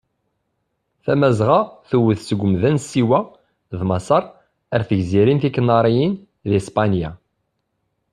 Tamazɣa 1.03 1.59
tewwet 1.89 2.19
seg 2.23 2.39
umda 2.45 2.69
n 2.75 2.77
Siwa 2.89 3.19
d 3.77 3.79
Maseṛ 3.89 4.23
ar 4.73 4.81
d 4.83 4.85
tigzirin 4.87 5.41
tikaniriyin 5.41 6.13
di 6.49 6.59
Spanya. 6.67 7.11